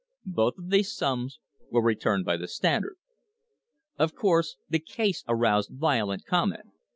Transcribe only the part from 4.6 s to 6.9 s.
the case aroused violent comment.